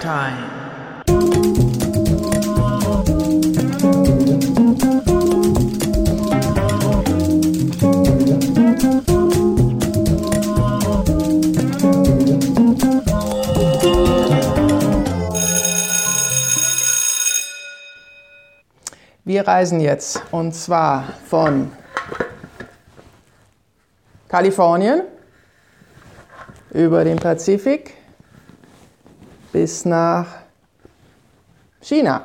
[0.00, 0.60] Time.
[19.24, 21.70] Wir reisen jetzt und zwar von
[24.28, 25.02] Kalifornien
[26.72, 27.99] über den Pazifik
[29.52, 30.26] bis nach
[31.80, 32.24] China.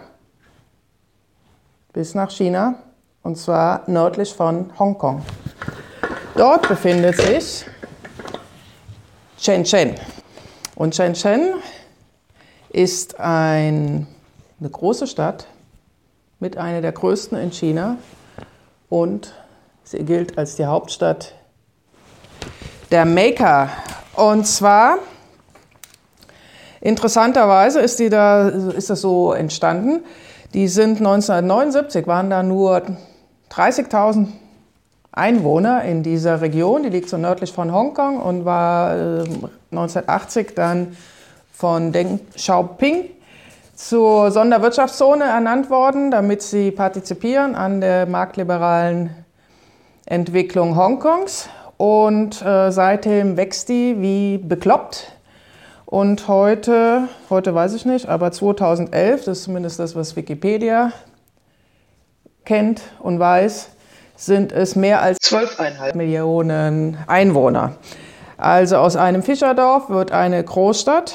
[1.93, 2.75] Bis nach China
[3.23, 5.23] und zwar nördlich von Hongkong.
[6.35, 7.65] Dort befindet sich
[9.39, 9.95] Shenzhen.
[10.75, 11.53] Und Shenzhen
[12.69, 14.05] ist ein,
[14.59, 15.47] eine große Stadt
[16.39, 17.97] mit einer der größten in China
[18.89, 19.33] und
[19.83, 21.33] sie gilt als die Hauptstadt
[22.91, 23.69] der Maker.
[24.15, 24.99] Und zwar,
[26.85, 30.03] interessanterweise ist, die da, ist das so entstanden.
[30.53, 32.83] Die sind 1979, waren da nur
[33.51, 34.27] 30.000
[35.11, 36.83] Einwohner in dieser Region.
[36.83, 39.23] Die liegt so nördlich von Hongkong und war äh,
[39.71, 40.95] 1980 dann
[41.51, 43.09] von Deng Xiaoping
[43.73, 49.09] zur Sonderwirtschaftszone ernannt worden, damit sie partizipieren an der marktliberalen
[50.05, 51.49] Entwicklung Hongkongs.
[51.77, 55.15] Und äh, seitdem wächst die wie bekloppt.
[55.85, 60.91] Und heute, heute weiß ich nicht, aber 2011, das ist zumindest das, was Wikipedia
[62.43, 63.69] kennt und weiß,
[64.15, 67.75] sind es mehr als 12,5 Millionen Einwohner.
[68.37, 71.13] Also aus einem Fischerdorf wird eine Großstadt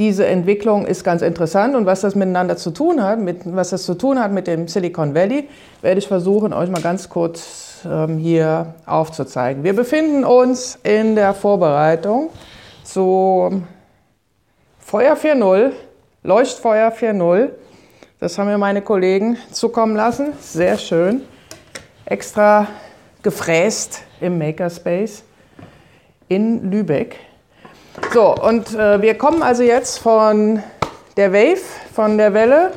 [0.00, 3.84] diese Entwicklung ist ganz interessant und was das miteinander zu tun hat, mit, was das
[3.84, 5.46] zu tun hat mit dem Silicon Valley,
[5.82, 9.62] werde ich versuchen, euch mal ganz kurz ähm, hier aufzuzeigen.
[9.62, 12.30] Wir befinden uns in der Vorbereitung
[12.82, 13.62] zu
[14.90, 15.70] Feuer 4.0,
[16.24, 17.50] Leuchtfeuer 4.0.
[18.18, 20.32] Das haben mir meine Kollegen zukommen lassen.
[20.40, 21.20] Sehr schön.
[22.06, 22.66] Extra
[23.22, 25.22] gefräst im Makerspace
[26.26, 27.14] in Lübeck.
[28.12, 30.60] So, und äh, wir kommen also jetzt von
[31.16, 31.62] der Wave,
[31.94, 32.72] von der Welle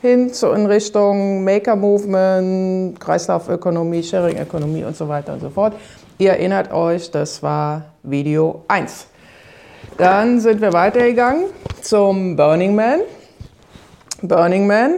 [0.00, 5.74] hin zu in Richtung Maker Movement, Kreislaufökonomie, Sharing Ökonomie und so weiter und so fort.
[6.18, 9.11] Ihr erinnert euch, das war Video 1.
[9.98, 11.44] Dann sind wir weitergegangen
[11.80, 13.00] zum Burning Man.
[14.22, 14.94] Burning Man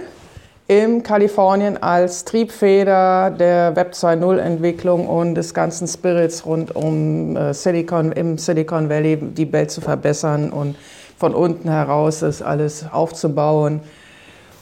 [0.66, 7.52] in Kalifornien als Triebfeder der Web 2.0 Entwicklung und des ganzen Spirits rund um äh,
[7.52, 10.76] Silicon, im Silicon Valley die Welt zu verbessern und
[11.18, 13.80] von unten heraus das alles aufzubauen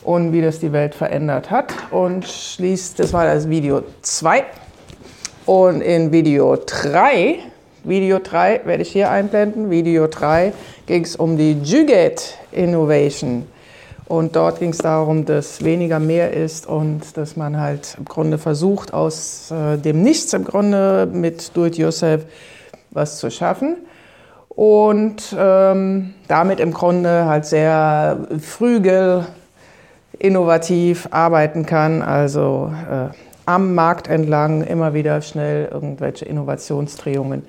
[0.02, 1.72] und wie das die Welt verändert hat.
[1.92, 4.44] Und schließt, das war das Video 2.
[5.46, 7.38] Und in Video 3,
[7.84, 10.52] Video 3 werde ich hier einblenden, Video 3
[10.86, 12.22] ging es um die Jugate
[12.52, 13.46] Innovation.
[14.06, 18.38] Und dort ging es darum, dass weniger mehr ist und dass man halt im Grunde
[18.38, 22.24] versucht, aus äh, dem Nichts im Grunde mit Do-it-yourself
[22.90, 23.76] was zu schaffen.
[24.48, 29.26] Und ähm, damit im Grunde halt sehr frügel,
[30.18, 37.44] innovativ arbeiten kann, also äh, am Markt entlang immer wieder schnell irgendwelche Innovationsdrehungen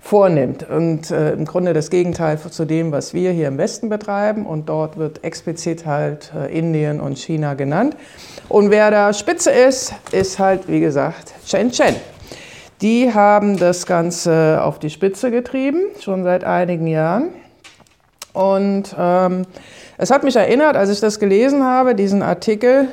[0.00, 0.68] vornimmt.
[0.68, 4.46] Und äh, im Grunde das Gegenteil zu dem, was wir hier im Westen betreiben.
[4.46, 7.96] Und dort wird explizit halt äh, Indien und China genannt.
[8.48, 11.96] Und wer da Spitze ist, ist halt, wie gesagt, Shenzhen.
[12.82, 17.30] Die haben das Ganze auf die Spitze getrieben, schon seit einigen Jahren.
[18.32, 19.46] Und ähm,
[19.96, 22.88] es hat mich erinnert, als ich das gelesen habe, diesen Artikel,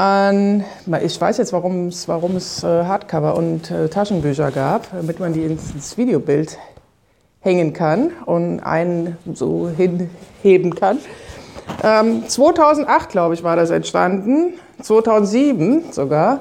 [0.00, 0.64] an,
[1.02, 5.34] ich weiß jetzt, warum es, warum es äh, Hardcover und äh, Taschenbücher gab, damit man
[5.34, 6.56] die ins, ins, Videobild
[7.40, 10.98] hängen kann und einen so hinheben kann.
[11.84, 16.40] Ähm, 2008, glaube ich, war das entstanden, 2007 sogar,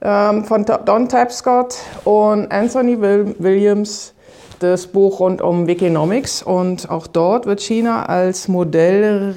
[0.00, 1.74] ähm, von Don Tapscott
[2.04, 4.14] und Anthony Williams,
[4.60, 6.44] das Buch rund um Wikinomics.
[6.44, 9.34] Und auch dort wird China als Modell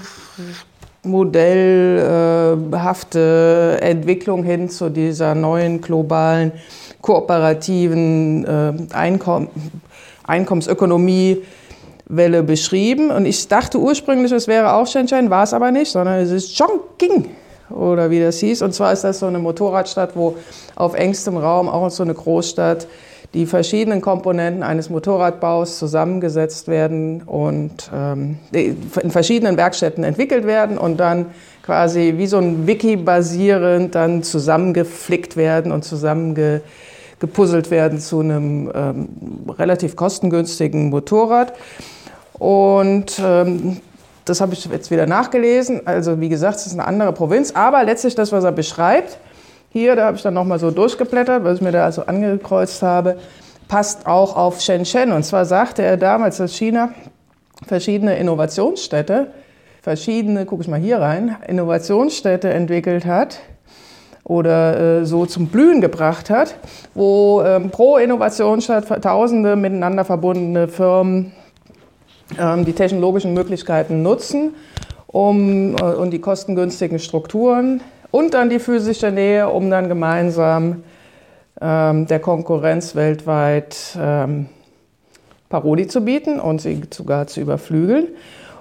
[1.03, 6.53] modellhafte Entwicklung hin zu dieser neuen globalen
[7.01, 9.49] kooperativen äh, Einkomm
[10.23, 13.09] Einkommensökonomie-Welle beschrieben.
[13.09, 16.57] Und ich dachte ursprünglich, es wäre auch Shenzhen, war es aber nicht, sondern es ist
[16.57, 17.31] Chongqing
[17.69, 18.61] oder wie das hieß.
[18.61, 20.37] Und zwar ist das so eine Motorradstadt, wo
[20.75, 22.87] auf engstem Raum auch so eine Großstadt
[23.33, 30.97] die verschiedenen Komponenten eines Motorradbaus zusammengesetzt werden und ähm, in verschiedenen Werkstätten entwickelt werden und
[30.97, 31.27] dann
[31.63, 39.07] quasi wie so ein Wiki basierend dann zusammengeflickt werden und zusammengepuzzelt werden zu einem ähm,
[39.57, 41.53] relativ kostengünstigen Motorrad.
[42.33, 43.77] Und ähm,
[44.25, 45.87] das habe ich jetzt wieder nachgelesen.
[45.87, 49.17] Also wie gesagt, es ist eine andere Provinz, aber letztlich das, was er beschreibt,
[49.73, 53.17] hier, da habe ich dann nochmal so durchgeblättert, was ich mir da also angekreuzt habe,
[53.69, 55.13] passt auch auf Shenzhen.
[55.13, 56.89] Und zwar sagte er damals, dass China
[57.65, 59.27] verschiedene Innovationsstädte,
[59.81, 63.39] verschiedene, gucke ich mal hier rein, Innovationsstädte entwickelt hat
[64.25, 66.55] oder äh, so zum Blühen gebracht hat,
[66.93, 71.31] wo ähm, pro Innovationsstadt tausende miteinander verbundene Firmen
[72.37, 74.53] ähm, die technologischen Möglichkeiten nutzen
[75.07, 80.83] um, äh, und die kostengünstigen Strukturen und dann die physische Nähe, um dann gemeinsam
[81.61, 84.47] ähm, der Konkurrenz weltweit ähm,
[85.49, 88.07] Paroli zu bieten und sie sogar zu überflügeln.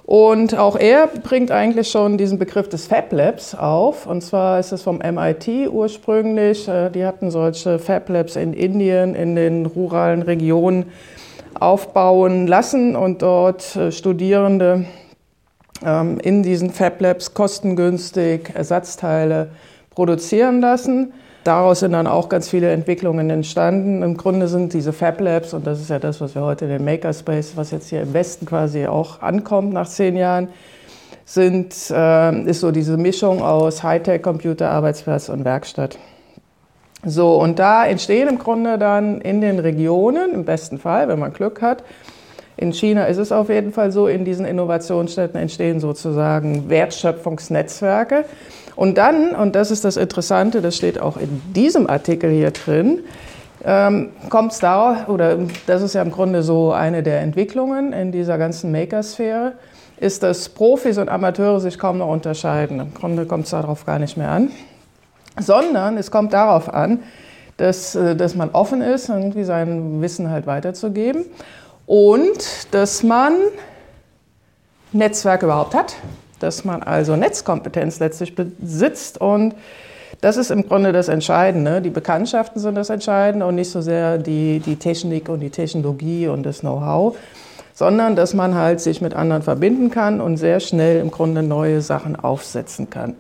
[0.05, 4.07] Und auch er bringt eigentlich schon diesen Begriff des Fab Labs auf.
[4.07, 6.67] Und zwar ist es vom MIT ursprünglich.
[6.67, 10.87] Äh, die hatten solche Fab Labs in Indien, in den ruralen Regionen
[11.59, 14.85] aufbauen lassen und dort äh, Studierende
[15.83, 19.49] in diesen Fab Labs kostengünstig Ersatzteile
[19.95, 21.13] produzieren lassen.
[21.45, 24.03] Daraus sind dann auch ganz viele Entwicklungen entstanden.
[24.03, 26.71] Im Grunde sind diese Fab Labs, und das ist ja das, was wir heute in
[26.71, 30.49] den Makerspace, was jetzt hier im Westen quasi auch ankommt nach zehn Jahren,
[31.25, 35.99] sind, äh, ist so diese Mischung aus Hightech, Computer, Arbeitsplatz und Werkstatt.
[37.05, 41.33] So, und da entstehen im Grunde dann in den Regionen, im besten Fall, wenn man
[41.33, 41.83] Glück hat,
[42.61, 48.27] in China ist es auf jeden Fall so, in diesen Innovationsstädten entstehen sozusagen Wertschöpfungsnetzwerke.
[48.77, 53.01] Und dann, und das ist das Interessante, das steht auch in diesem Artikel hier drin,
[53.65, 58.13] ähm, kommt es darauf, oder das ist ja im Grunde so eine der Entwicklungen in
[58.13, 59.53] dieser ganzen Makersphäre,
[59.99, 62.79] ist, dass Profis und Amateure sich kaum noch unterscheiden.
[62.81, 64.51] Im Grunde kommt es darauf gar nicht mehr an,
[65.39, 67.03] sondern es kommt darauf an,
[67.57, 71.25] dass, äh, dass man offen ist, irgendwie sein Wissen halt weiterzugeben
[71.91, 73.33] und dass man
[74.93, 75.97] Netzwerk überhaupt hat,
[76.39, 79.57] dass man also Netzkompetenz letztlich besitzt und
[80.21, 81.83] das ist im Grunde das Entscheidende.
[81.83, 86.29] Die Bekanntschaften sind das Entscheidende und nicht so sehr die, die Technik und die Technologie
[86.29, 87.17] und das Know-how,
[87.75, 91.83] sondern dass man halt sich mit anderen verbinden kann und sehr schnell im Grunde neue
[91.83, 93.17] Sachen aufsetzen kann.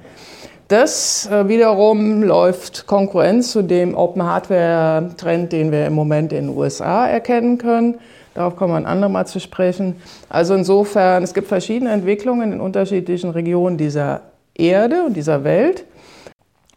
[0.68, 6.46] Das äh, wiederum läuft Konkurrenz zu dem Open Hardware Trend, den wir im Moment in
[6.46, 7.98] den USA erkennen können.
[8.34, 9.96] Darauf kommen wir ein andermal zu sprechen.
[10.28, 14.22] Also insofern, es gibt verschiedene Entwicklungen in unterschiedlichen Regionen dieser
[14.54, 15.84] Erde und dieser Welt.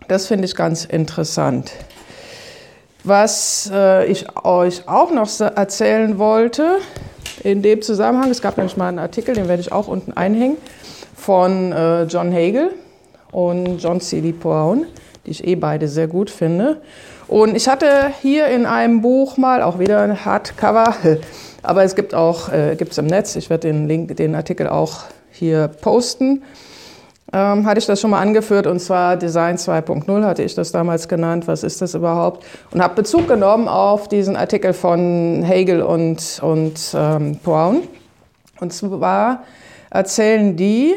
[0.07, 1.71] Das finde ich ganz interessant.
[3.03, 6.77] Was äh, ich euch auch noch erzählen wollte,
[7.44, 10.57] in dem Zusammenhang, es gab nämlich mal einen Artikel, den werde ich auch unten einhängen,
[11.15, 12.71] von äh, John Hagel
[13.31, 14.31] und John C.D.
[14.31, 14.85] Brown,
[15.25, 16.81] die ich eh beide sehr gut finde.
[17.33, 20.94] Und ich hatte hier in einem Buch mal, auch wieder ein Hardcover,
[21.63, 25.06] aber es gibt auch, äh, gibt im Netz, ich werde den Link, den Artikel auch
[25.31, 26.44] hier posten,
[27.33, 31.07] ähm, hatte ich das schon mal angeführt und zwar Design 2.0 hatte ich das damals
[31.07, 31.47] genannt.
[31.47, 32.45] Was ist das überhaupt?
[32.69, 37.81] Und habe Bezug genommen auf diesen Artikel von Hegel und, und ähm, Brown.
[38.59, 39.41] Und zwar
[39.89, 40.94] erzählen die,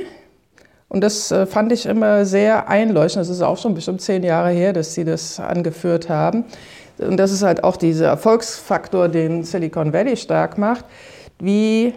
[0.88, 3.22] und das äh, fand ich immer sehr einleuchtend.
[3.22, 6.44] Das ist auch schon bestimmt zehn Jahre her, dass sie das angeführt haben.
[6.98, 10.84] Und das ist halt auch dieser Erfolgsfaktor, den Silicon Valley stark macht,
[11.38, 11.92] wie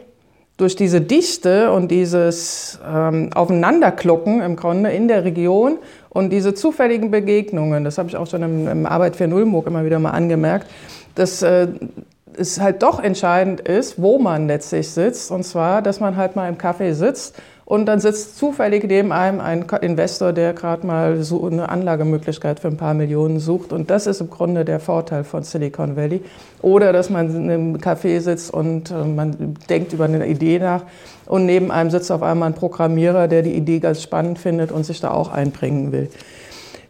[0.58, 5.78] durch diese Dichte und dieses ähm, Aufeinanderklocken im Grunde in der Region
[6.10, 9.86] und diese zufälligen Begegnungen, das habe ich auch schon im, im Arbeit 4.0 MOOC immer
[9.86, 10.68] wieder mal angemerkt,
[11.16, 11.70] dass äh,
[12.36, 15.32] es halt doch entscheidend ist, wo man letztlich sitzt.
[15.32, 17.36] Und zwar, dass man halt mal im Café sitzt
[17.70, 22.68] und dann sitzt zufällig neben einem ein Investor, der gerade mal so eine Anlagemöglichkeit für
[22.68, 23.72] ein paar Millionen sucht.
[23.72, 26.24] Und das ist im Grunde der Vorteil von Silicon Valley.
[26.64, 30.82] Oder dass man in einem Café sitzt und äh, man denkt über eine Idee nach
[31.28, 34.84] und neben einem sitzt auf einmal ein Programmierer, der die Idee ganz spannend findet und
[34.84, 36.10] sich da auch einbringen will.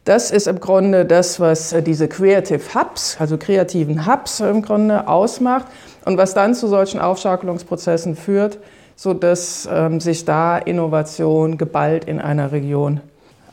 [0.06, 5.10] Das ist im Grunde das, was äh, diese Creative Hubs, also kreativen Hubs im Grunde
[5.10, 5.66] ausmacht
[6.06, 8.60] und was dann zu solchen Aufschaukelungsprozessen führt,
[9.00, 13.00] sodass ähm, sich da Innovation geballt in einer Region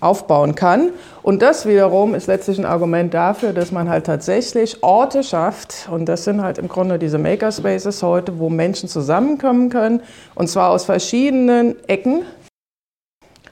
[0.00, 0.90] aufbauen kann.
[1.22, 6.06] Und das wiederum ist letztlich ein Argument dafür, dass man halt tatsächlich Orte schafft, und
[6.06, 10.02] das sind halt im Grunde diese Makerspaces heute, wo Menschen zusammenkommen können,
[10.34, 12.22] und zwar aus verschiedenen Ecken.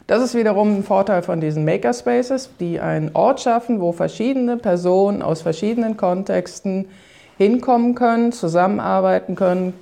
[0.08, 5.22] Das ist wiederum ein Vorteil von diesen Makerspaces, die einen Ort schaffen, wo verschiedene Personen
[5.22, 6.86] aus verschiedenen Kontexten
[7.38, 9.74] hinkommen können, zusammenarbeiten können,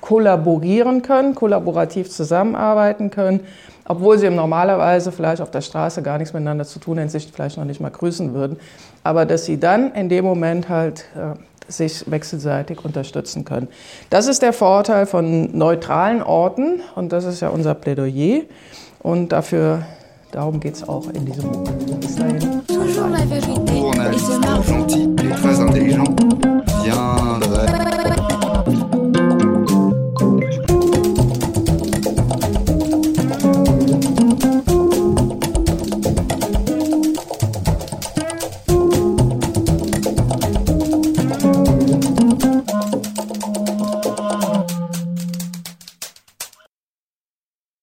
[0.00, 3.40] kollaborieren können, kollaborativ zusammenarbeiten können,
[3.86, 7.56] obwohl sie normalerweise vielleicht auf der Straße gar nichts miteinander zu tun hätten, sich vielleicht
[7.56, 8.58] noch nicht mal grüßen würden.
[9.02, 11.34] Aber dass sie dann in dem Moment halt äh,
[11.68, 13.68] sich wechselseitig unterstützen können.
[14.10, 18.42] Das ist der Vorteil von neutralen Orten und das ist ja unser Plädoyer.
[19.00, 19.82] Und dafür,
[20.32, 21.70] darum geht es auch in diesem Buch.
[22.00, 22.62] Bis dahin.